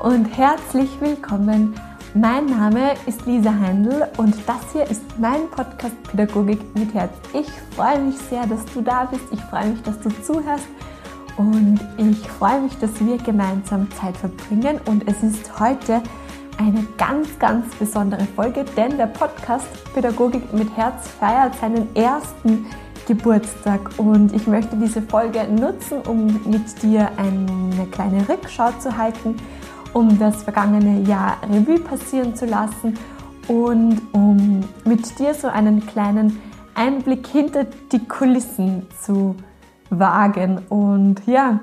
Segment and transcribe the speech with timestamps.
[0.00, 1.74] und herzlich willkommen.
[2.14, 7.12] Mein Name ist Lisa Heindl und das hier ist mein Podcast Pädagogik mit Herz.
[7.34, 9.24] Ich freue mich sehr, dass du da bist.
[9.30, 10.66] Ich freue mich, dass du zuhörst
[11.36, 14.80] und ich freue mich, dass wir gemeinsam Zeit verbringen.
[14.86, 16.02] Und es ist heute
[16.56, 22.64] eine ganz, ganz besondere Folge, denn der Podcast Pädagogik mit Herz feiert seinen ersten
[23.06, 29.36] Geburtstag und ich möchte diese Folge nutzen, um mit dir eine kleine Rückschau zu halten
[29.92, 32.98] um das vergangene Jahr Revue passieren zu lassen
[33.48, 36.40] und um mit dir so einen kleinen
[36.74, 39.36] Einblick hinter die Kulissen zu
[39.90, 40.62] wagen.
[40.68, 41.60] Und ja,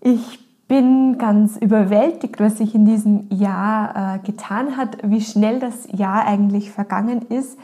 [0.00, 5.88] ich bin ganz überwältigt, was sich in diesem Jahr äh, getan hat, wie schnell das
[5.90, 7.58] Jahr eigentlich vergangen ist.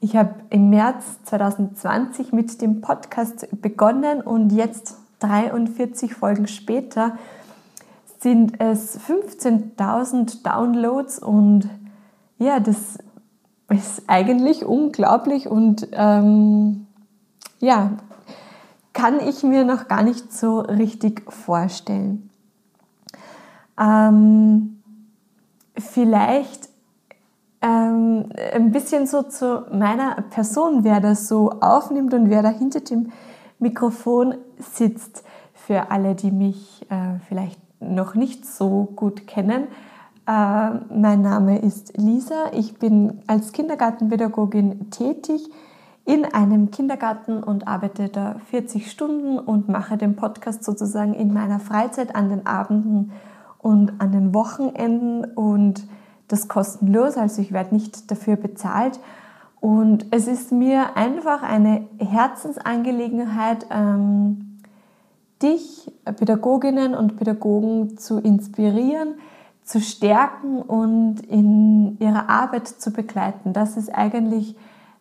[0.00, 7.18] Ich habe im März 2020 mit dem Podcast begonnen und jetzt 43 Folgen später
[8.22, 11.68] sind es 15.000 Downloads und
[12.38, 12.98] ja, das
[13.68, 16.86] ist eigentlich unglaublich und ähm,
[17.58, 17.92] ja,
[18.92, 22.30] kann ich mir noch gar nicht so richtig vorstellen.
[23.80, 24.82] Ähm,
[25.76, 26.68] vielleicht
[27.62, 32.80] ähm, ein bisschen so zu meiner Person, wer das so aufnimmt und wer da hinter
[32.80, 33.10] dem
[33.58, 39.68] Mikrofon sitzt, für alle, die mich äh, vielleicht noch nicht so gut kennen.
[40.26, 42.52] Äh, mein Name ist Lisa.
[42.52, 45.50] Ich bin als Kindergartenpädagogin tätig
[46.04, 51.60] in einem Kindergarten und arbeite da 40 Stunden und mache den Podcast sozusagen in meiner
[51.60, 53.12] Freizeit an den Abenden
[53.58, 55.84] und an den Wochenenden und
[56.28, 58.98] das kostenlos, also ich werde nicht dafür bezahlt.
[59.60, 64.51] Und es ist mir einfach eine Herzensangelegenheit, ähm,
[65.42, 69.14] dich, Pädagoginnen und Pädagogen zu inspirieren,
[69.64, 73.52] zu stärken und in ihrer Arbeit zu begleiten.
[73.52, 74.56] Das ist eigentlich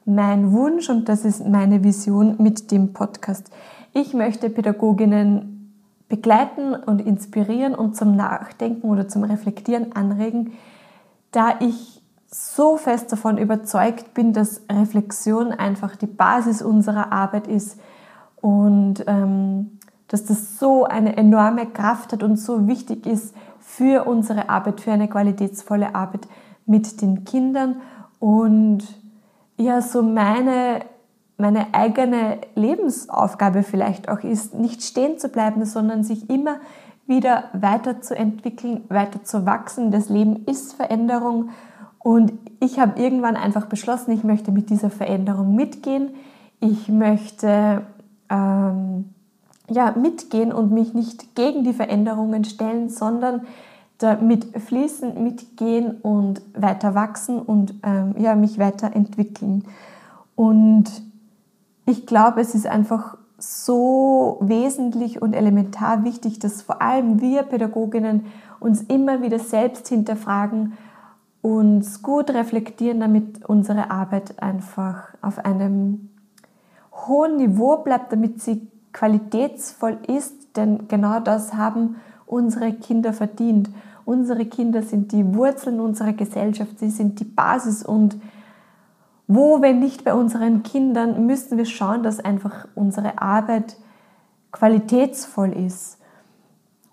[0.06, 3.52] mein Wunsch und das ist meine Vision mit dem Podcast.
[3.94, 5.62] Ich möchte Pädagoginnen
[6.10, 10.52] begleiten und inspirieren und zum Nachdenken oder zum Reflektieren anregen,
[11.32, 17.80] da ich so fest davon überzeugt bin, dass Reflexion einfach die Basis unserer Arbeit ist
[18.42, 19.80] und ähm,
[20.12, 24.92] dass das so eine enorme Kraft hat und so wichtig ist für unsere Arbeit, für
[24.92, 26.28] eine qualitätsvolle Arbeit
[26.66, 27.78] mit den Kindern
[28.20, 28.80] und
[29.56, 30.82] ja, so meine,
[31.38, 36.58] meine eigene Lebensaufgabe vielleicht auch ist, nicht stehen zu bleiben, sondern sich immer
[37.08, 39.92] wieder weiterzuentwickeln, weiter zu wachsen.
[39.92, 41.52] Das Leben ist Veränderung
[42.00, 46.10] und ich habe irgendwann einfach beschlossen, ich möchte mit dieser Veränderung mitgehen.
[46.60, 47.84] Ich möchte
[48.30, 49.14] ähm,
[49.72, 53.42] ja, mitgehen und mich nicht gegen die Veränderungen stellen, sondern
[53.98, 59.66] damit fließen, mitgehen und weiter wachsen und ähm, ja, mich weiterentwickeln.
[60.36, 60.86] Und
[61.86, 68.26] ich glaube, es ist einfach so wesentlich und elementar wichtig, dass vor allem wir Pädagoginnen
[68.60, 70.78] uns immer wieder selbst hinterfragen,
[71.42, 76.10] uns gut reflektieren, damit unsere Arbeit einfach auf einem
[77.08, 83.70] hohen Niveau bleibt, damit sie qualitätsvoll ist, denn genau das haben unsere Kinder verdient.
[84.06, 88.18] Unsere Kinder sind die Wurzeln unserer Gesellschaft, sie sind die Basis und
[89.28, 93.78] wo, wenn nicht bei unseren Kindern, müssen wir schauen, dass einfach unsere Arbeit
[94.52, 96.00] qualitätsvoll ist.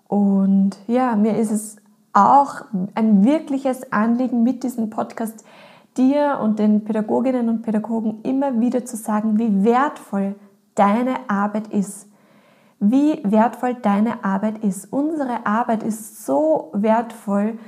[0.07, 1.75] Und ja, mir ist es
[2.13, 2.61] auch
[2.95, 5.43] ein wirkliches Anliegen mit diesem Podcast,
[5.97, 10.35] dir und den Pädagoginnen und Pädagogen immer wieder zu sagen, wie wertvoll
[10.79, 12.07] deine Arbeit ist.
[12.79, 14.91] Wie wertvoll deine Arbeit ist.
[14.93, 17.59] Unsere Arbeit ist so wertvoll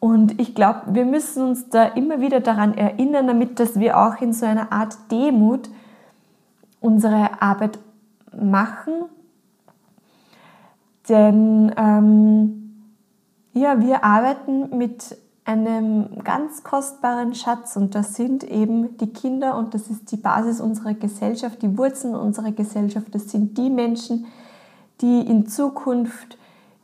[0.00, 4.20] und ich glaube, wir müssen uns da immer wieder daran erinnern, damit dass wir auch
[4.20, 5.68] in so einer Art Demut
[6.80, 7.78] unsere Arbeit
[8.32, 9.06] machen.
[11.08, 12.84] Denn ähm,
[13.54, 15.16] ja, wir arbeiten mit
[15.48, 20.60] einem ganz kostbaren Schatz und das sind eben die Kinder und das ist die Basis
[20.60, 23.06] unserer Gesellschaft, die Wurzeln unserer Gesellschaft.
[23.14, 24.26] Das sind die Menschen,
[25.00, 26.36] die in Zukunft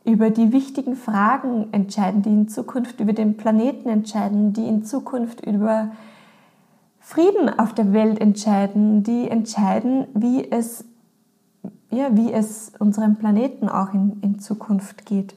[0.03, 5.45] über die wichtigen Fragen entscheiden, die in Zukunft über den Planeten entscheiden, die in Zukunft
[5.45, 5.91] über
[6.99, 10.85] Frieden auf der Welt entscheiden, die entscheiden, wie es,
[11.91, 15.35] ja, wie es unserem Planeten auch in, in Zukunft geht.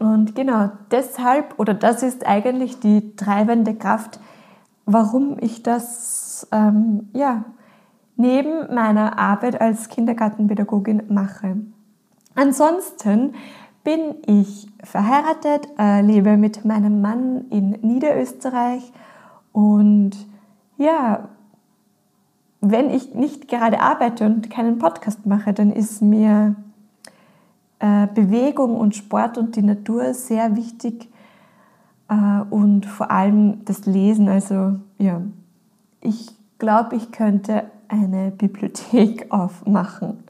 [0.00, 4.18] Und genau deshalb, oder das ist eigentlich die treibende Kraft,
[4.86, 7.44] warum ich das ähm, ja,
[8.16, 11.58] neben meiner Arbeit als Kindergartenpädagogin mache.
[12.34, 13.34] Ansonsten
[13.84, 18.92] bin ich verheiratet, äh, lebe mit meinem Mann in Niederösterreich
[19.52, 20.12] und
[20.78, 21.28] ja,
[22.62, 26.56] wenn ich nicht gerade arbeite und keinen Podcast mache, dann ist mir
[28.14, 31.08] Bewegung und Sport und die Natur sehr wichtig
[32.08, 34.28] äh, und vor allem das Lesen.
[34.28, 35.22] Also ja,
[36.00, 36.28] ich
[36.58, 40.24] glaube, ich könnte eine Bibliothek aufmachen.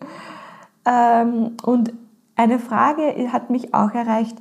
[0.85, 1.93] Ähm, und
[2.37, 4.39] eine Frage hat mich auch erreicht,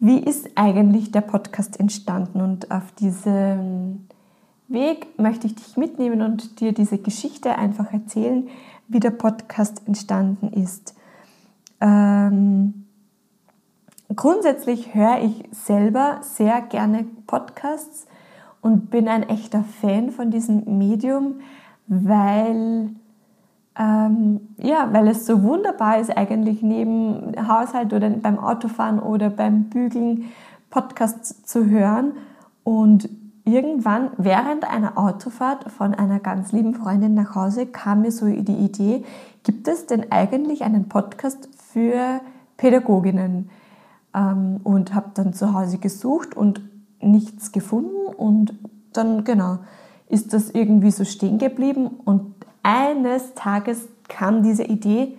[0.00, 2.40] wie ist eigentlich der Podcast entstanden?
[2.40, 4.06] Und auf diesem
[4.68, 8.48] Weg möchte ich dich mitnehmen und dir diese Geschichte einfach erzählen,
[8.88, 10.94] wie der Podcast entstanden ist.
[11.84, 12.86] Ähm,
[14.16, 18.06] grundsätzlich höre ich selber sehr gerne Podcasts
[18.62, 21.40] und bin ein echter Fan von diesem Medium,
[21.86, 22.88] weil,
[23.78, 29.64] ähm, ja, weil es so wunderbar ist, eigentlich neben Haushalt oder beim Autofahren oder beim
[29.64, 30.32] Bügeln
[30.70, 32.12] Podcasts zu hören.
[32.62, 33.10] Und
[33.44, 38.54] irgendwann während einer Autofahrt von einer ganz lieben Freundin nach Hause kam mir so die
[38.54, 39.04] Idee,
[39.42, 42.20] gibt es denn eigentlich einen Podcast für
[42.56, 43.50] Pädagoginnen?
[44.14, 46.62] Ähm, und habe dann zu Hause gesucht und
[47.00, 48.54] nichts gefunden und
[48.92, 49.58] dann genau
[50.08, 55.18] ist das irgendwie so stehen geblieben und eines Tages kam diese Idee,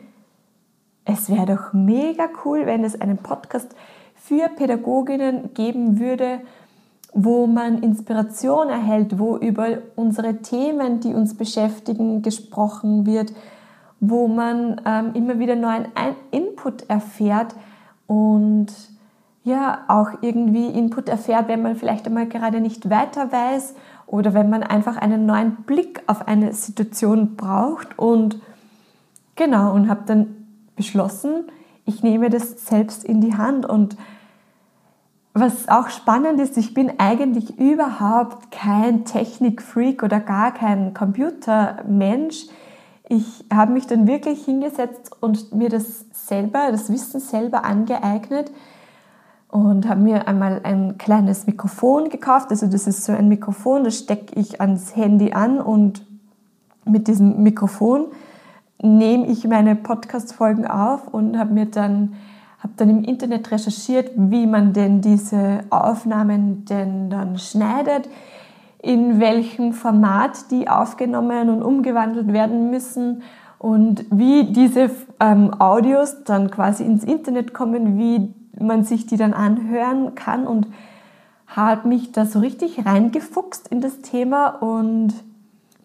[1.04, 3.76] es wäre doch mega cool, wenn es einen Podcast
[4.16, 6.40] für Pädagoginnen geben würde,
[7.14, 13.34] wo man Inspiration erhält, wo über unsere Themen, die uns beschäftigen, gesprochen wird,
[14.00, 15.88] wo man ähm, immer wieder neuen
[16.32, 17.56] Input erfährt
[18.08, 18.68] und
[19.44, 23.76] ja auch irgendwie Input erfährt, wenn man vielleicht einmal gerade nicht weiter weiß
[24.08, 28.40] oder wenn man einfach einen neuen Blick auf eine Situation braucht und
[29.36, 31.46] genau und habe dann beschlossen,
[31.86, 33.96] ich nehme das selbst in die Hand und
[35.38, 42.46] was auch spannend ist, ich bin eigentlich überhaupt kein Technikfreak oder gar kein Computermensch.
[43.10, 48.52] Ich habe mich dann wirklich hingesetzt und mir das selber, das Wissen selber angeeignet
[49.50, 52.50] und habe mir einmal ein kleines Mikrofon gekauft.
[52.50, 56.06] Also das ist so ein Mikrofon, das stecke ich ans Handy an und
[56.86, 58.08] mit diesem Mikrofon
[58.82, 62.16] nehme ich meine Podcast-Folgen auf und habe mir dann
[62.66, 68.10] habe dann im Internet recherchiert, wie man denn diese Aufnahmen denn dann schneidet,
[68.86, 73.24] in welchem Format die aufgenommen und umgewandelt werden müssen
[73.58, 78.32] und wie diese ähm, Audios dann quasi ins Internet kommen, wie
[78.64, 80.68] man sich die dann anhören kann und
[81.48, 85.16] habe mich da so richtig reingefuchst in das Thema und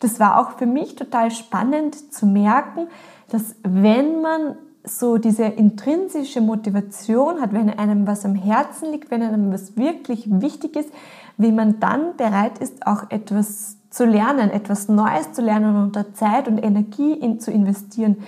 [0.00, 2.88] das war auch für mich total spannend zu merken,
[3.31, 9.23] dass wenn man so diese intrinsische Motivation hat, wenn einem was am Herzen liegt, wenn
[9.23, 10.91] einem was wirklich wichtig ist,
[11.37, 16.15] wie man dann bereit ist, auch etwas zu lernen, etwas Neues zu lernen und da
[16.15, 18.19] Zeit und Energie in, zu investieren.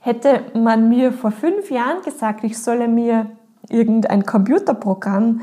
[0.00, 3.30] Hätte man mir vor fünf Jahren gesagt, ich solle mir
[3.68, 5.40] irgendein Computerprogramm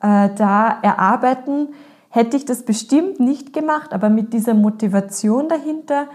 [0.00, 1.68] äh, da erarbeiten,
[2.08, 6.08] hätte ich das bestimmt nicht gemacht, aber mit dieser Motivation dahinter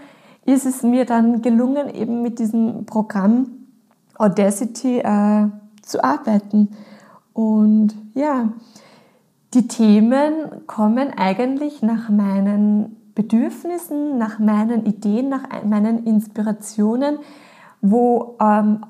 [0.44, 3.57] ist es mir dann gelungen, eben mit diesem Programm
[4.18, 5.48] Audacity äh,
[5.82, 6.70] zu arbeiten.
[7.32, 8.50] Und ja,
[9.54, 17.18] die Themen kommen eigentlich nach meinen Bedürfnissen, nach meinen Ideen, nach meinen Inspirationen,
[17.80, 18.84] wo, ähm,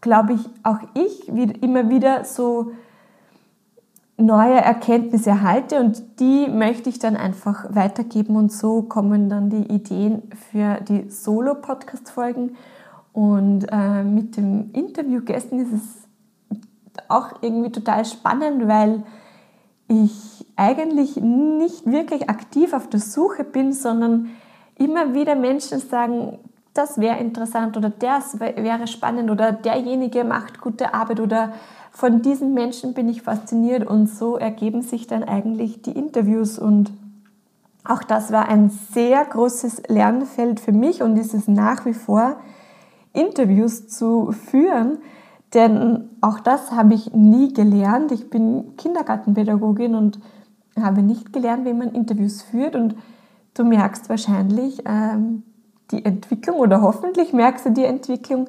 [0.00, 2.72] glaube ich, auch ich immer wieder so
[4.18, 9.72] neue Erkenntnisse erhalte und die möchte ich dann einfach weitergeben und so kommen dann die
[9.72, 12.56] Ideen für die Solo-Podcast-Folgen
[13.16, 19.04] und äh, mit dem Interview gestern ist es auch irgendwie total spannend, weil
[19.88, 24.28] ich eigentlich nicht wirklich aktiv auf der Suche bin, sondern
[24.74, 26.40] immer wieder Menschen sagen,
[26.74, 31.54] das wäre interessant oder das wäre spannend oder derjenige macht gute Arbeit oder
[31.92, 36.92] von diesen Menschen bin ich fasziniert und so ergeben sich dann eigentlich die Interviews und
[37.82, 42.36] auch das war ein sehr großes Lernfeld für mich und ist es nach wie vor.
[43.16, 44.98] Interviews zu führen,
[45.54, 48.12] denn auch das habe ich nie gelernt.
[48.12, 50.18] Ich bin Kindergartenpädagogin und
[50.80, 52.96] habe nicht gelernt, wie man Interviews führt und
[53.54, 55.42] du merkst wahrscheinlich ähm,
[55.90, 58.48] die Entwicklung oder hoffentlich merkst du die Entwicklung,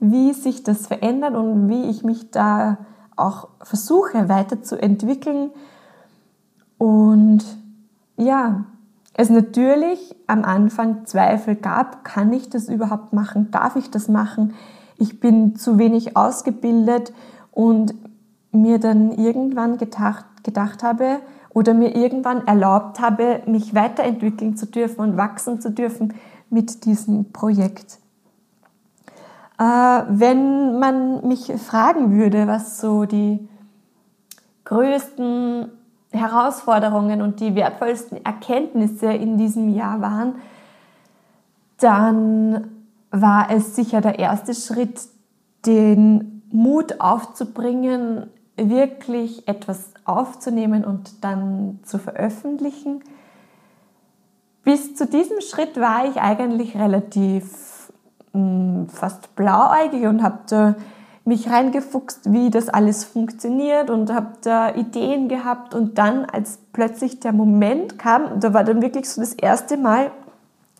[0.00, 2.78] wie sich das verändert und wie ich mich da
[3.16, 5.50] auch versuche weiterzuentwickeln.
[6.78, 7.44] Und
[8.16, 8.66] ja,
[9.16, 14.54] es natürlich am Anfang Zweifel gab, kann ich das überhaupt machen, darf ich das machen,
[14.98, 17.12] ich bin zu wenig ausgebildet
[17.52, 17.94] und
[18.52, 25.00] mir dann irgendwann gedacht, gedacht habe oder mir irgendwann erlaubt habe, mich weiterentwickeln zu dürfen
[25.00, 26.14] und wachsen zu dürfen
[26.50, 27.98] mit diesem Projekt.
[29.58, 33.48] Äh, wenn man mich fragen würde, was so die
[34.64, 35.70] größten
[36.14, 40.36] Herausforderungen und die wertvollsten Erkenntnisse in diesem Jahr waren,
[41.78, 42.70] dann
[43.10, 45.00] war es sicher der erste Schritt,
[45.66, 53.02] den Mut aufzubringen, wirklich etwas aufzunehmen und dann zu veröffentlichen.
[54.62, 57.92] Bis zu diesem Schritt war ich eigentlich relativ
[58.32, 60.76] mh, hm, fast blauäugig und habe
[61.24, 67.20] mich reingefuchst, wie das alles funktioniert und habe da Ideen gehabt und dann, als plötzlich
[67.20, 70.10] der Moment kam, da war dann wirklich so das erste Mal,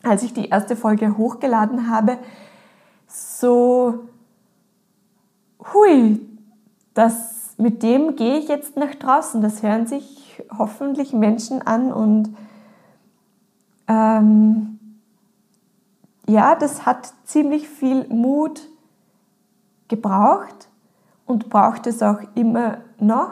[0.03, 2.19] als ich die erste Folge hochgeladen habe,
[3.07, 4.05] so,
[5.73, 6.21] hui,
[6.93, 9.41] das, mit dem gehe ich jetzt nach draußen.
[9.41, 12.35] Das hören sich hoffentlich Menschen an und
[13.87, 14.79] ähm,
[16.27, 18.61] ja, das hat ziemlich viel Mut
[19.87, 20.69] gebraucht
[21.25, 23.31] und braucht es auch immer noch.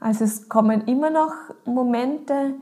[0.00, 1.32] Also es kommen immer noch
[1.64, 2.54] Momente,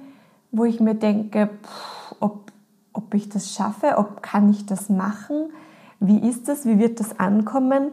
[0.50, 2.52] wo ich mir denke, pff, ob,
[2.92, 5.52] ob ich das schaffe, ob kann ich das machen,
[5.98, 7.92] wie ist das, wie wird das ankommen.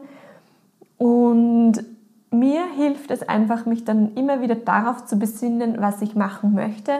[0.97, 1.83] Und
[2.31, 6.99] mir hilft es einfach, mich dann immer wieder darauf zu besinnen, was ich machen möchte.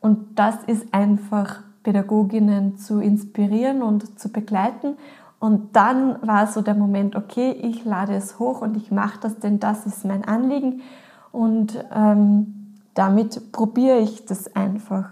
[0.00, 4.96] Und das ist einfach Pädagoginnen zu inspirieren und zu begleiten
[5.40, 9.38] und dann war so der Moment, okay, ich lade es hoch und ich mache das,
[9.38, 10.82] denn das ist mein Anliegen.
[11.30, 15.10] Und ähm, damit probiere ich das einfach.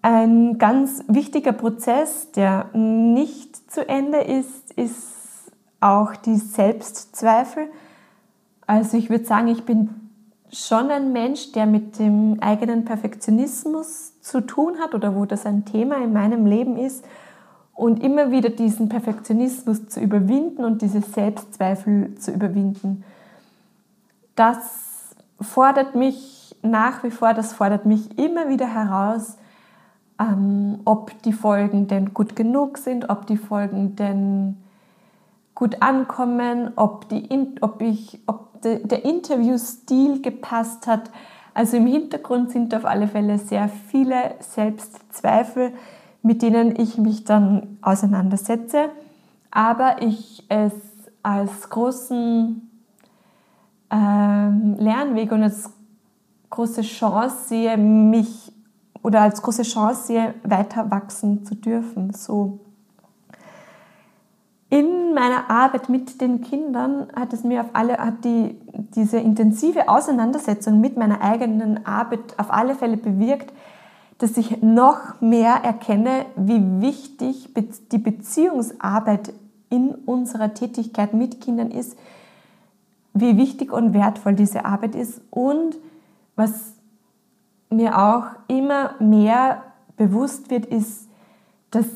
[0.00, 7.66] Ein ganz wichtiger Prozess, der nicht zu Ende ist, ist auch die Selbstzweifel.
[8.66, 9.90] Also ich würde sagen, ich bin
[10.50, 15.64] schon ein Mensch, der mit dem eigenen Perfektionismus zu tun hat oder wo das ein
[15.66, 17.04] Thema in meinem Leben ist
[17.82, 23.02] und immer wieder diesen Perfektionismus zu überwinden und diese Selbstzweifel zu überwinden.
[24.36, 29.36] Das fordert mich nach wie vor, das fordert mich immer wieder heraus,
[30.20, 34.58] ähm, ob die Folgen denn gut genug sind, ob die Folgen denn
[35.56, 37.28] gut ankommen, ob, die,
[37.62, 41.10] ob, ich, ob de, der Interviewstil gepasst hat.
[41.52, 45.72] Also im Hintergrund sind auf alle Fälle sehr viele Selbstzweifel,
[46.22, 48.90] mit denen ich mich dann auseinandersetze,
[49.50, 50.72] aber ich es
[51.22, 52.70] als großen
[53.90, 55.70] ähm, Lernweg und als
[56.50, 58.52] große Chance sehe, mich
[59.02, 62.12] oder als große Chance sehe, weiter wachsen zu dürfen.
[62.12, 62.60] So.
[64.70, 68.58] In meiner Arbeit mit den Kindern hat es mir auf alle, hat die,
[68.94, 73.52] diese intensive Auseinandersetzung mit meiner eigenen Arbeit auf alle Fälle bewirkt,
[74.22, 77.48] dass ich noch mehr erkenne, wie wichtig
[77.90, 79.32] die Beziehungsarbeit
[79.68, 81.98] in unserer Tätigkeit mit Kindern ist,
[83.14, 85.76] wie wichtig und wertvoll diese Arbeit ist und
[86.36, 86.74] was
[87.68, 89.64] mir auch immer mehr
[89.96, 91.08] bewusst wird, ist,
[91.72, 91.86] dass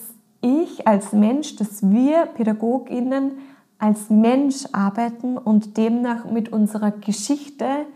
[0.40, 3.38] ich als Mensch, dass wir Pädagoginnen
[3.78, 7.86] als Mensch arbeiten und demnach mit unserer Geschichte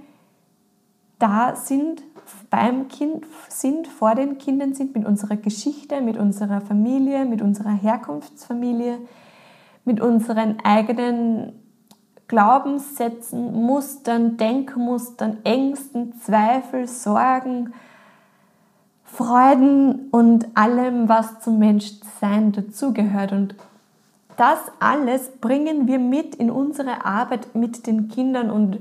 [1.18, 2.02] da sind
[2.50, 7.72] beim Kind sind, vor den Kindern sind, mit unserer Geschichte, mit unserer Familie, mit unserer
[7.72, 8.98] Herkunftsfamilie,
[9.84, 11.52] mit unseren eigenen
[12.28, 17.72] Glaubenssätzen, Mustern, Denkmustern, Ängsten, Zweifel, Sorgen,
[19.02, 23.32] Freuden und allem, was zum Menschsein dazugehört.
[23.32, 23.56] Und
[24.36, 28.78] das alles bringen wir mit in unsere Arbeit mit den Kindern und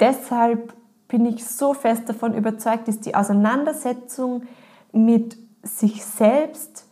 [0.00, 0.72] deshalb
[1.10, 4.44] bin ich so fest davon überzeugt, ist die Auseinandersetzung
[4.92, 6.86] mit sich selbst,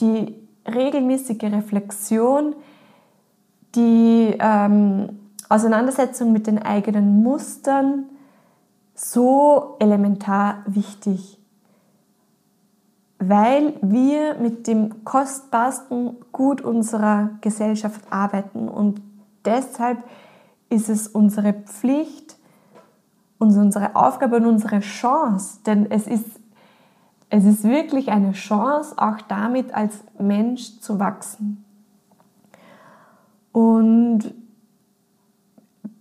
[0.00, 0.34] die
[0.66, 2.54] regelmäßige Reflexion,
[3.74, 8.06] die ähm, Auseinandersetzung mit den eigenen Mustern
[8.94, 11.38] so elementar wichtig,
[13.18, 19.00] weil wir mit dem kostbarsten Gut unserer Gesellschaft arbeiten und
[19.44, 20.02] deshalb
[20.68, 22.25] ist es unsere Pflicht,
[23.38, 26.40] unsere Aufgabe und unsere Chance, denn es ist,
[27.28, 31.64] es ist wirklich eine Chance, auch damit als Mensch zu wachsen.
[33.52, 34.34] Und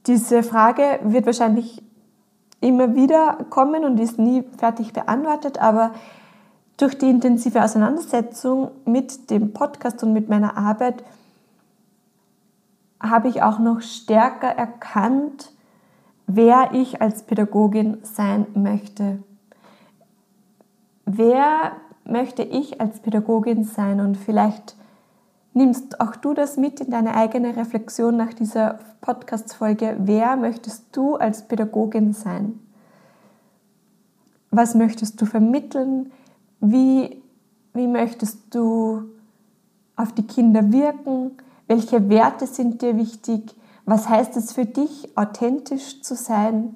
[0.08, 1.82] diese Frage wird wahrscheinlich
[2.62, 5.92] immer wieder kommen und ist nie fertig beantwortet, aber
[6.78, 11.04] durch die intensive Auseinandersetzung mit dem Podcast und mit meiner Arbeit
[13.00, 15.52] habe ich auch noch stärker erkannt,
[16.28, 19.24] wer ich als Pädagogin sein möchte.
[21.06, 24.00] Wer möchte ich als Pädagogin sein?
[24.00, 24.76] Und vielleicht
[25.54, 29.98] nimmst auch du das mit in deine eigene Reflexion nach dieser Podcast-Folge.
[30.00, 32.60] Wer möchtest du als Pädagogin sein?
[34.52, 36.12] Was möchtest du vermitteln?
[36.60, 37.22] Wie,
[37.74, 39.04] wie möchtest du
[39.96, 41.32] auf die Kinder wirken?
[41.68, 43.56] Welche Werte sind dir wichtig?
[43.86, 46.76] Was heißt es für dich, authentisch zu sein?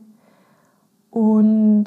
[1.09, 1.85] Und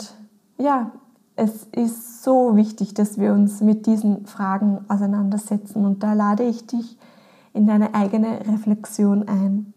[0.59, 0.91] ja,
[1.37, 6.67] es ist so wichtig, dass wir uns mit diesen Fragen auseinandersetzen und da lade ich
[6.67, 6.99] dich
[7.55, 9.73] in deine eigene Reflexion ein.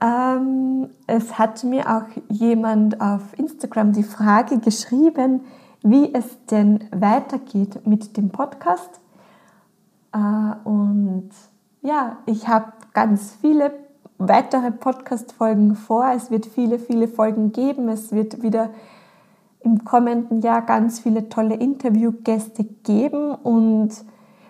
[0.00, 5.42] Ähm, es hat mir auch jemand auf Instagram die Frage geschrieben,
[5.82, 9.00] wie es denn weitergeht mit dem Podcast.
[10.12, 10.18] Äh,
[10.64, 11.30] und
[11.82, 13.72] ja, ich habe ganz viele
[14.18, 16.12] weitere Podcast-Folgen vor.
[16.14, 17.88] Es wird viele, viele Folgen geben.
[17.88, 18.70] Es wird wieder
[19.60, 23.34] im kommenden Jahr ganz viele tolle Interviewgäste geben.
[23.34, 23.90] Und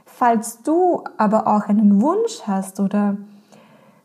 [0.04, 3.16] falls du aber auch einen Wunsch hast oder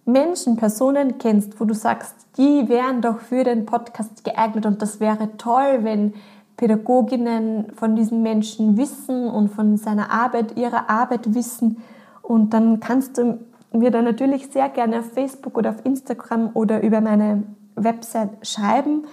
[0.05, 4.99] Menschen, Personen kennst, wo du sagst, die wären doch für den Podcast geeignet und das
[4.99, 6.13] wäre toll, wenn
[6.57, 11.81] Pädagoginnen von diesen Menschen wissen und von seiner Arbeit, ihrer Arbeit wissen.
[12.25, 13.39] Und dann kannst du
[13.71, 17.43] mir da natürlich sehr gerne auf Facebook oder auf Instagram oder über meine
[17.75, 19.03] Website schreiben.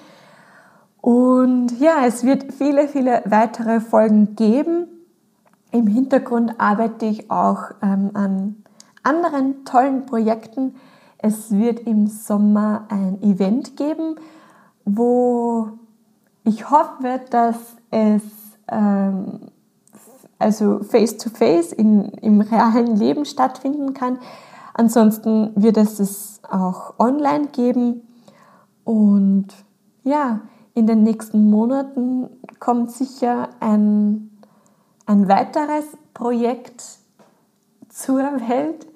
[1.00, 4.86] Und ja, es wird viele, viele weitere Folgen geben.
[5.72, 8.56] Im Hintergrund arbeite ich auch ähm, an
[9.02, 10.76] anderen tollen Projekten.
[11.18, 14.16] Es wird im Sommer ein Event geben,
[14.84, 15.70] wo
[16.44, 17.56] ich hoffe, dass
[17.90, 18.22] es
[18.70, 19.51] ähm,
[20.42, 24.18] also face-to-face -face im realen Leben stattfinden kann.
[24.74, 28.02] Ansonsten wird es es auch online geben.
[28.84, 29.48] Und
[30.02, 30.40] ja,
[30.74, 34.30] in den nächsten Monaten kommt sicher ein,
[35.06, 36.82] ein weiteres Projekt
[37.88, 38.86] zur Welt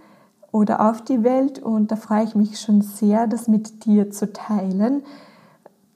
[0.53, 4.33] oder auf die Welt und da freue ich mich schon sehr, das mit dir zu
[4.33, 5.03] teilen.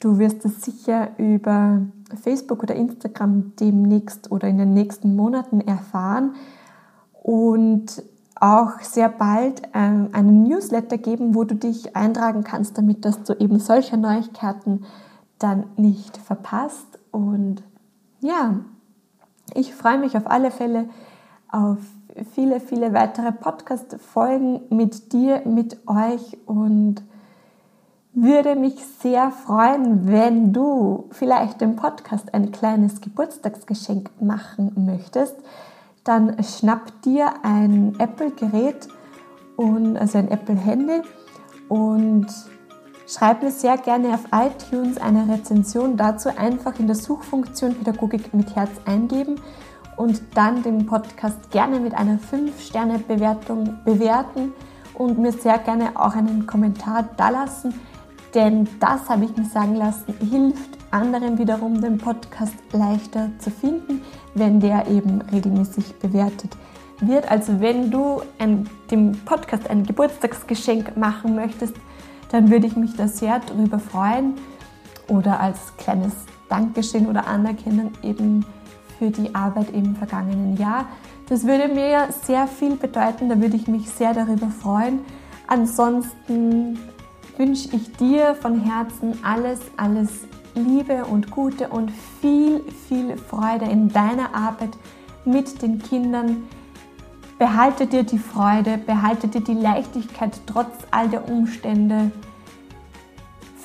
[0.00, 1.80] Du wirst es sicher über
[2.16, 6.34] Facebook oder Instagram demnächst oder in den nächsten Monaten erfahren
[7.22, 8.02] und
[8.40, 13.34] auch sehr bald ähm, einen Newsletter geben, wo du dich eintragen kannst, damit dass du
[13.34, 14.84] eben solche Neuigkeiten
[15.38, 16.98] dann nicht verpasst.
[17.10, 17.62] Und
[18.20, 18.60] ja,
[19.54, 20.88] ich freue mich auf alle Fälle
[21.50, 21.78] auf
[22.34, 27.02] viele, viele weitere Podcast-Folgen mit dir, mit euch und
[28.12, 35.36] würde mich sehr freuen, wenn du vielleicht dem Podcast ein kleines Geburtstagsgeschenk machen möchtest
[36.04, 38.88] dann schnapp dir ein Apple-Gerät
[39.56, 41.02] und also ein Apple-Handy
[41.68, 42.26] und
[43.06, 46.30] schreib mir sehr gerne auf iTunes eine Rezension dazu.
[46.36, 49.36] Einfach in der Suchfunktion Pädagogik mit Herz eingeben
[49.96, 54.52] und dann den Podcast gerne mit einer 5-Sterne-Bewertung bewerten
[54.94, 57.74] und mir sehr gerne auch einen Kommentar dalassen,
[58.34, 64.02] denn das habe ich mir sagen lassen, hilft anderen wiederum den Podcast leichter zu finden,
[64.34, 66.56] wenn der eben regelmäßig bewertet
[67.00, 67.30] wird.
[67.30, 71.74] Also wenn du ein, dem Podcast ein Geburtstagsgeschenk machen möchtest,
[72.30, 74.34] dann würde ich mich da sehr darüber freuen
[75.08, 76.12] oder als kleines
[76.48, 78.44] Dankeschön oder Anerkennung eben
[78.98, 80.86] für die Arbeit im vergangenen Jahr.
[81.28, 85.00] Das würde mir sehr viel bedeuten, da würde ich mich sehr darüber freuen.
[85.46, 86.78] Ansonsten
[87.36, 90.10] wünsche ich dir von Herzen alles, alles
[90.54, 91.90] Liebe und Gute und
[92.20, 94.70] viel, viel Freude in deiner Arbeit
[95.24, 96.48] mit den Kindern.
[97.38, 102.10] Behalte dir die Freude, behalte dir die Leichtigkeit trotz all der Umstände.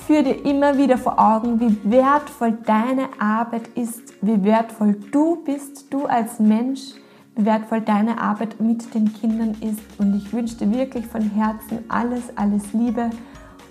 [0.06, 5.92] Führ dir immer wieder vor Augen, wie wertvoll deine Arbeit ist, wie wertvoll du bist,
[5.92, 6.92] du als Mensch,
[7.34, 9.80] wie wertvoll deine Arbeit mit den Kindern ist.
[9.98, 13.10] Und ich wünsche dir wirklich von Herzen alles, alles Liebe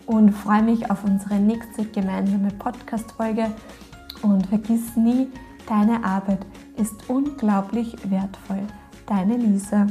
[0.05, 3.51] und freue mich auf unsere nächste gemeinsame Podcast-Folge.
[4.21, 5.27] Und vergiss nie,
[5.67, 6.45] deine Arbeit
[6.77, 8.63] ist unglaublich wertvoll.
[9.05, 9.87] Deine Lisa.